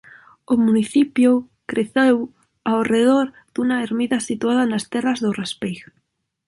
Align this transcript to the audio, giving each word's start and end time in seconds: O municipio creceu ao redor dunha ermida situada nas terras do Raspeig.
O 0.53 0.55
municipio 0.65 1.31
creceu 1.71 2.17
ao 2.71 2.79
redor 2.93 3.25
dunha 3.53 3.77
ermida 3.87 4.25
situada 4.29 4.63
nas 4.71 4.83
terras 4.93 5.19
do 5.23 5.29
Raspeig. 5.39 5.79